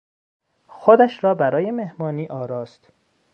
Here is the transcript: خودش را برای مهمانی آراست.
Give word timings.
خودش 0.67 1.23
را 1.23 1.33
برای 1.35 1.71
مهمانی 1.71 2.27
آراست. 2.27 2.87